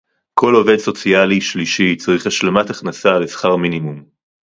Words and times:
כל 0.33 0.55
עובד 0.55 0.77
סוציאלי 0.77 1.41
שלישי 1.41 1.95
צריך 1.95 2.27
השלמת 2.27 2.69
הכנסה 2.69 3.19
לשכר 3.19 3.55
מינימום 3.55 4.03